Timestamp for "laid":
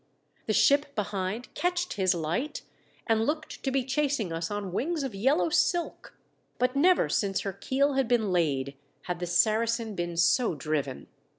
8.31-8.73